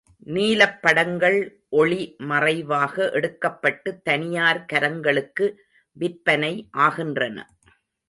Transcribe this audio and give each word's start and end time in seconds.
நீலப்படங்கள் 0.25 1.37
ஒளி 1.69 2.15
மறைவாக 2.17 3.09
எடுக்கப்பட்டுத் 3.13 4.03
தனியார் 4.03 4.65
கரங்களுக்கு 4.73 5.55
விற்பனை 5.91 6.67
ஆகின்றன. 6.71 7.47